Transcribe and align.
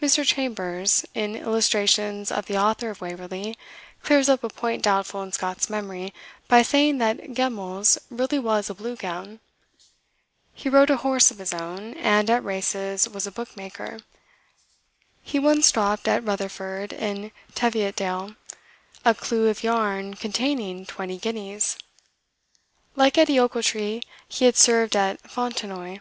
Mr. 0.00 0.24
Chambers, 0.24 1.04
in 1.14 1.34
"Illustrations 1.34 2.30
of 2.30 2.46
the 2.46 2.56
Author 2.56 2.90
of 2.90 3.00
'Waverley," 3.00 3.58
clears 4.04 4.28
up 4.28 4.44
a 4.44 4.48
point 4.48 4.84
doubtful 4.84 5.20
in 5.20 5.32
Scott's 5.32 5.68
memory, 5.68 6.14
by 6.46 6.62
saying 6.62 6.98
that 6.98 7.34
Geimells 7.34 7.98
really 8.08 8.38
was 8.38 8.70
a 8.70 8.74
Blue 8.74 8.94
Gown. 8.94 9.40
He 10.52 10.68
rode 10.68 10.90
a 10.90 10.98
horse 10.98 11.32
of 11.32 11.38
his 11.38 11.52
own, 11.52 11.94
and 11.94 12.30
at 12.30 12.44
races 12.44 13.08
was 13.08 13.26
a 13.26 13.32
bookmaker. 13.32 13.98
He 15.24 15.40
once 15.40 15.72
dropped 15.72 16.06
at 16.06 16.22
Rutherford, 16.22 16.92
in 16.92 17.32
Teviotdale, 17.56 18.36
a 19.04 19.12
clue 19.12 19.48
of 19.48 19.64
yarn 19.64 20.14
containing 20.14 20.86
twenty 20.86 21.18
guineas. 21.18 21.76
Like 22.94 23.18
Edie 23.18 23.40
Ochiltree, 23.40 24.02
he 24.28 24.44
had 24.44 24.56
served 24.56 24.94
at 24.94 25.20
Fontenoy. 25.28 25.98